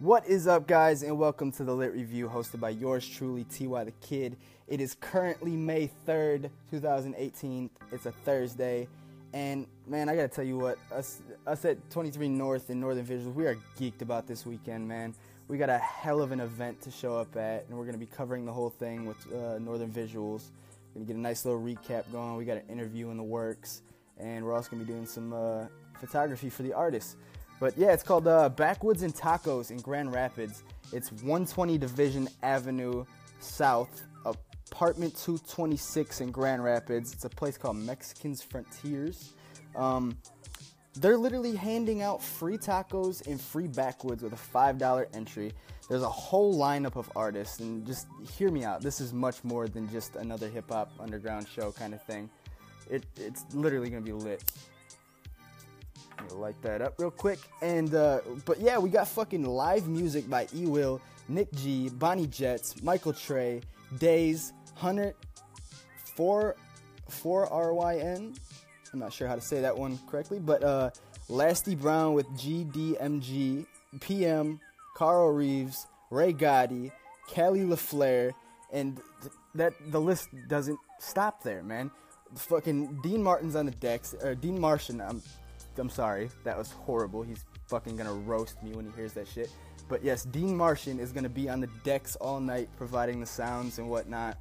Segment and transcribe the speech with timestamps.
[0.00, 3.84] What is up, guys, and welcome to the Lit Review hosted by yours truly, TY
[3.84, 4.38] the Kid.
[4.66, 7.68] It is currently May 3rd, 2018.
[7.92, 8.88] It's a Thursday,
[9.34, 13.34] and man, I gotta tell you what, us, us at 23 North and Northern Visuals,
[13.34, 15.14] we are geeked about this weekend, man.
[15.48, 18.06] We got a hell of an event to show up at, and we're gonna be
[18.06, 20.44] covering the whole thing with uh, Northern Visuals.
[20.94, 22.36] We're gonna get a nice little recap going.
[22.36, 23.82] We got an interview in the works,
[24.16, 25.66] and we're also gonna be doing some uh,
[26.00, 27.16] photography for the artists.
[27.60, 30.64] But yeah, it's called uh, Backwoods and Tacos in Grand Rapids.
[30.92, 33.04] It's 120 Division Avenue
[33.38, 37.12] South, apartment 226 in Grand Rapids.
[37.12, 39.34] It's a place called Mexicans Frontiers.
[39.76, 40.16] Um,
[40.94, 45.52] they're literally handing out free tacos and free backwoods with a $5 entry.
[45.88, 48.80] There's a whole lineup of artists, and just hear me out.
[48.80, 52.30] This is much more than just another hip hop underground show kind of thing.
[52.88, 54.42] It, it's literally gonna be lit.
[56.32, 57.38] Light that up real quick.
[57.62, 62.26] And uh, but yeah, we got fucking live music by E Will, Nick G, Bonnie
[62.26, 63.62] Jets, Michael Trey,
[63.98, 65.14] Days, Hunter,
[66.14, 66.56] four,
[67.08, 68.34] four R Y N.
[68.92, 70.90] I'm not sure how to say that one correctly, but uh,
[71.28, 73.66] Lasty Brown with GDMG,
[74.00, 74.60] PM,
[74.96, 76.90] Carl Reeves, Ray Gotti,
[77.28, 78.32] Kelly LaFleur,
[78.72, 81.90] and th- that the list doesn't stop there, man.
[82.34, 85.00] Fucking Dean Martin's on the decks, or Dean Martian.
[85.00, 85.22] I'm,
[85.78, 87.22] I'm sorry, that was horrible.
[87.22, 89.50] He's fucking gonna roast me when he hears that shit.
[89.88, 93.78] But yes, Dean Martian is gonna be on the decks all night, providing the sounds
[93.78, 94.38] and whatnot.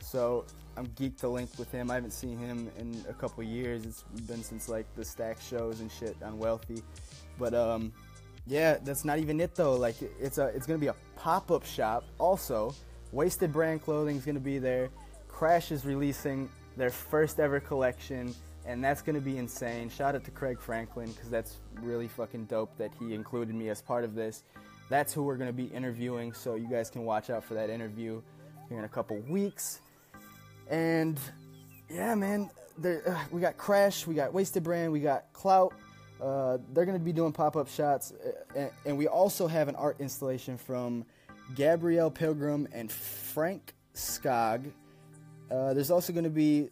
[0.00, 0.44] So
[0.76, 1.90] I'm geeked to link with him.
[1.90, 3.84] I haven't seen him in a couple years.
[3.84, 6.82] It's been since like the Stack shows and shit on Wealthy.
[7.38, 7.92] But um,
[8.46, 9.74] yeah, that's not even it though.
[9.74, 12.04] Like it's a it's gonna be a pop up shop.
[12.18, 12.74] Also,
[13.12, 14.88] Wasted Brand Clothing is gonna be there.
[15.28, 18.34] Crash is releasing their first ever collection,
[18.66, 19.88] and that's gonna be insane.
[19.88, 23.82] Shout out to Craig Franklin because that's really fucking dope that he included me as
[23.82, 24.44] part of this.
[24.88, 28.22] That's who we're gonna be interviewing, so you guys can watch out for that interview
[28.68, 29.80] here in a couple weeks.
[30.68, 31.18] And
[31.90, 32.50] yeah, man,
[32.84, 32.98] uh,
[33.30, 35.74] we got Crash, we got Wasted Brand, we got Clout.
[36.20, 38.12] Uh, they're going to be doing pop up shots.
[38.12, 41.04] Uh, and, and, we also have an art installation from
[41.56, 44.70] Gabrielle Pilgrim and Frank Skog.
[45.50, 46.70] Uh, there's also going to be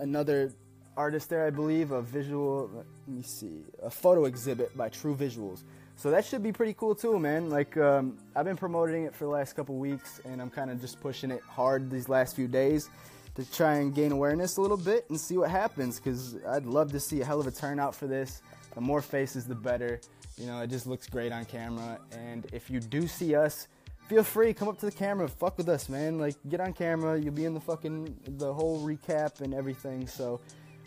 [0.00, 0.52] another
[0.96, 5.62] artist there, I believe, a visual, let me see, a photo exhibit by True Visuals.
[5.96, 7.50] So that should be pretty cool too, man.
[7.50, 10.80] Like um, I've been promoting it for the last couple weeks, and I'm kind of
[10.80, 12.88] just pushing it hard these last few days
[13.34, 16.00] to try and gain awareness a little bit and see what happens.
[16.00, 18.42] Because I'd love to see a hell of a turnout for this.
[18.74, 20.00] The more faces, the better.
[20.38, 21.98] You know, it just looks great on camera.
[22.12, 23.68] And if you do see us,
[24.10, 26.18] feel free come up to the camera, fuck with us, man.
[26.18, 27.16] Like get on camera.
[27.16, 30.08] You'll be in the fucking the whole recap and everything.
[30.08, 30.40] So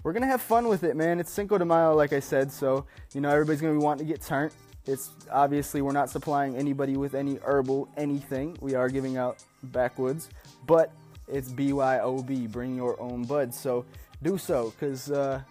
[0.03, 1.22] we're gonna have fun with it, man.
[1.22, 2.51] It's Cinco de Mayo, like I said.
[2.51, 4.51] So you know everybody's gonna be wanting to get turned.
[4.85, 8.57] It's obviously we're not supplying anybody with any herbal anything.
[8.59, 10.28] We are giving out backwoods,
[10.67, 10.91] but
[11.29, 13.57] it's BYOB, bring your own buds.
[13.57, 13.85] So
[14.22, 15.41] do so, cause uh,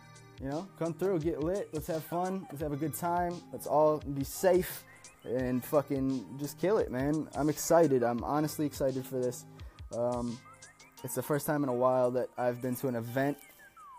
[0.43, 1.71] you know, come through, get lit.
[1.73, 2.47] Let's have fun.
[2.51, 3.35] Let's have a good time.
[3.51, 4.85] Let's all be safe
[5.25, 7.29] and fucking just kill it, man.
[7.35, 8.03] I'm excited.
[8.03, 9.45] I'm honestly excited for this.
[9.97, 10.39] Um,
[11.05, 13.39] it's the first time in a while that I've been to an event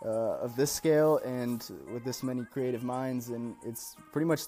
[0.06, 1.64] uh, of this scale and
[1.94, 4.42] with this many creative minds, and it's pretty much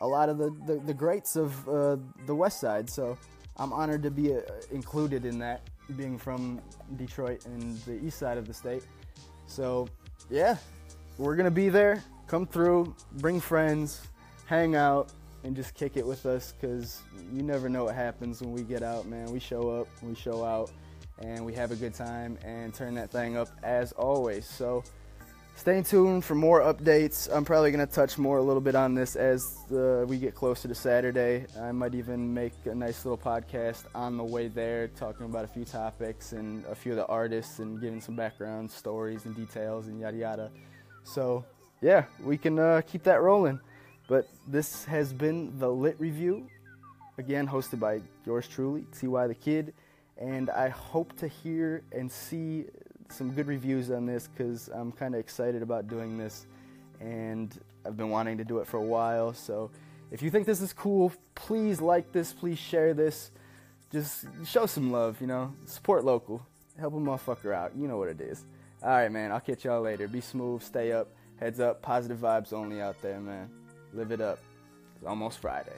[0.00, 1.96] a lot of the, the, the greats of uh,
[2.26, 2.88] the West Side.
[2.90, 3.16] So
[3.56, 4.40] I'm honored to be uh,
[4.70, 5.62] included in that,
[5.96, 6.60] being from
[6.96, 8.84] Detroit and the east side of the state.
[9.46, 9.88] So
[10.30, 10.56] yeah,
[11.18, 12.02] we're gonna be there.
[12.26, 14.02] Come through, bring friends,
[14.46, 15.12] hang out,
[15.46, 17.02] and just kick it with us because
[17.32, 19.30] you never know what happens when we get out, man.
[19.30, 20.72] We show up, we show out,
[21.20, 24.44] and we have a good time and turn that thing up as always.
[24.44, 24.82] So
[25.54, 27.28] stay tuned for more updates.
[27.32, 30.34] I'm probably going to touch more a little bit on this as uh, we get
[30.34, 31.46] closer to Saturday.
[31.60, 35.48] I might even make a nice little podcast on the way there, talking about a
[35.48, 39.86] few topics and a few of the artists and giving some background stories and details
[39.86, 40.50] and yada yada.
[41.04, 41.44] So,
[41.80, 43.60] yeah, we can uh, keep that rolling.
[44.08, 46.48] But this has been the Lit Review,
[47.18, 49.74] again, hosted by yours truly, TY the Kid.
[50.18, 52.66] And I hope to hear and see
[53.10, 56.46] some good reviews on this because I'm kind of excited about doing this,
[57.00, 59.32] and I've been wanting to do it for a while.
[59.34, 59.70] So
[60.10, 63.30] if you think this is cool, please like this, please share this.
[63.92, 65.52] Just show some love, you know.
[65.66, 66.44] Support local.
[66.78, 67.72] Help a motherfucker out.
[67.76, 68.44] You know what it is.
[68.82, 69.32] All right, man.
[69.32, 70.08] I'll catch y'all later.
[70.08, 70.62] Be smooth.
[70.62, 71.08] Stay up.
[71.38, 71.82] Heads up.
[71.82, 73.48] Positive vibes only out there, man.
[73.96, 74.38] Live it up.
[74.96, 75.72] It's almost Friday.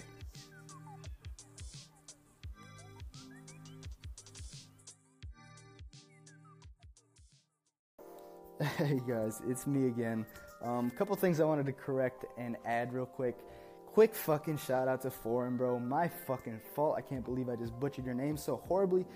[8.76, 10.26] Hey guys, it's me again.
[10.62, 13.36] A um, couple things I wanted to correct and add real quick.
[13.86, 15.78] quick fucking shout out to Foreign, bro.
[15.78, 16.96] My fucking fault.
[16.98, 19.06] I can't believe I just butchered your name so horribly,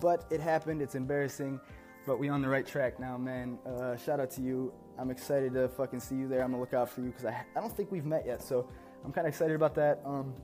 [0.00, 0.80] but it happened.
[0.80, 1.60] It's embarrassing,
[2.06, 3.58] but we on the right track now, man.
[3.66, 4.72] Uh, shout out to you.
[4.98, 6.42] I'm excited to fucking see you there.
[6.42, 8.68] I'm gonna look out for you because I, I don't think we've met yet, so
[9.04, 10.00] I'm kind of excited about that.
[10.04, 10.34] Um,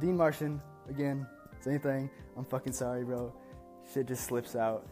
[0.00, 1.26] Dean Martian, again,
[1.60, 2.10] same thing.
[2.36, 3.32] I'm fucking sorry, bro.
[3.92, 4.86] Shit just slips out.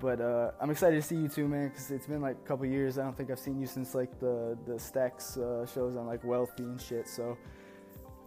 [0.00, 2.66] But uh, I'm excited to see you too, man, because it's been like a couple
[2.66, 2.98] years.
[2.98, 6.24] I don't think I've seen you since like the the Stacks uh, shows on like
[6.24, 7.08] Wealthy and shit.
[7.08, 7.36] So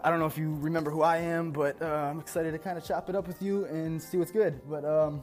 [0.02, 2.78] I don't know if you remember who I am, but uh, I'm excited to kind
[2.78, 4.62] of chop it up with you and see what's good.
[4.70, 5.22] But um,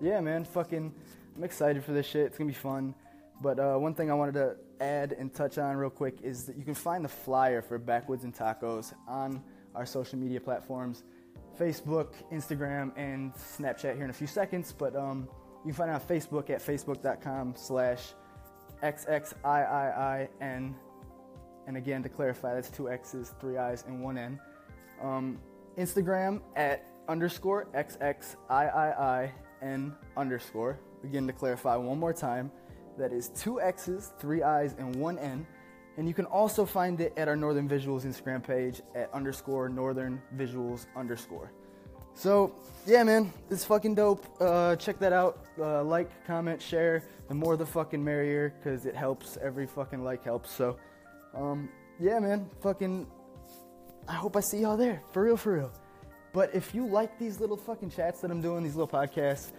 [0.00, 0.94] yeah, man, fucking,
[1.36, 2.26] I'm excited for this shit.
[2.26, 2.94] It's gonna be fun.
[3.40, 6.56] But uh, one thing I wanted to add and touch on real quick is that
[6.56, 9.42] you can find the flyer for Backwoods and Tacos on
[9.74, 11.04] our social media platforms
[11.58, 14.74] Facebook, Instagram, and Snapchat here in a few seconds.
[14.76, 15.28] But um,
[15.64, 18.14] you can find it on Facebook at facebook.com slash
[18.82, 20.74] XXIIIN.
[21.66, 24.40] And again, to clarify, that's two X's, three I's, and one N.
[25.00, 25.38] Um,
[25.78, 29.32] Instagram at underscore XXIIIN
[30.16, 30.80] underscore.
[31.04, 32.50] Again, to clarify one more time,
[32.98, 35.46] that is two X's, three I's, and one N.
[35.96, 40.22] And you can also find it at our Northern Visuals Instagram page at underscore Northern
[40.36, 41.52] Visuals underscore.
[42.14, 42.54] So,
[42.86, 44.26] yeah, man, it's fucking dope.
[44.40, 45.46] Uh, check that out.
[45.58, 47.04] Uh, like, comment, share.
[47.28, 49.38] The more the fucking merrier, because it helps.
[49.42, 50.50] Every fucking like helps.
[50.50, 50.76] So,
[51.34, 51.68] um,
[51.98, 53.06] yeah, man, fucking.
[54.08, 55.02] I hope I see y'all there.
[55.12, 55.72] For real, for real.
[56.32, 59.52] But if you like these little fucking chats that I'm doing, these little podcasts,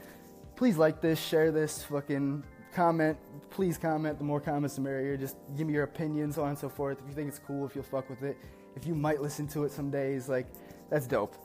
[0.56, 3.18] please like this, share this, fucking comment.
[3.50, 4.18] Please comment.
[4.18, 5.18] The more comments, the merrier.
[5.18, 7.00] Just give me your opinions, so on and so forth.
[7.02, 8.38] If you think it's cool, if you'll fuck with it,
[8.76, 10.48] if you might listen to it some days, like,
[10.90, 11.36] that's dope.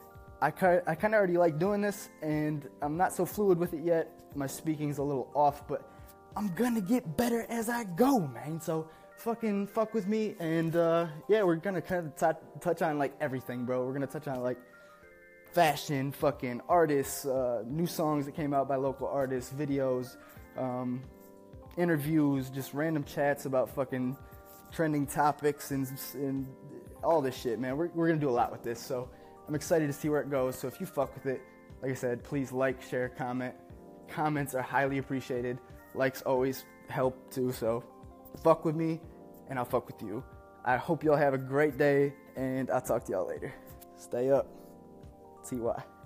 [0.40, 3.74] I kind I kind of already like doing this, and I'm not so fluid with
[3.74, 4.08] it yet.
[4.36, 5.90] My speaking's a little off, but
[6.36, 8.60] I'm gonna get better as I go, man.
[8.60, 12.98] So fucking fuck with me, and uh, yeah, we're gonna kind of t- touch on
[12.98, 13.84] like everything, bro.
[13.84, 14.58] We're gonna touch on like
[15.52, 20.16] fashion, fucking artists, uh, new songs that came out by local artists, videos,
[20.56, 21.02] um,
[21.76, 24.16] interviews, just random chats about fucking
[24.72, 26.46] trending topics and, and
[27.02, 27.76] all this shit, man.
[27.76, 29.08] We're, we're gonna do a lot with this, so
[29.46, 30.58] I'm excited to see where it goes.
[30.58, 31.40] So if you fuck with it,
[31.82, 33.54] like I said, please like, share, comment.
[34.08, 35.58] Comments are highly appreciated.
[35.94, 37.84] Likes always help too, so
[38.42, 39.00] fuck with me
[39.48, 40.22] and I'll fuck with you.
[40.64, 43.52] I hope y'all have a great day and I'll talk to y'all later.
[43.96, 44.46] Stay up.
[45.48, 45.97] TY.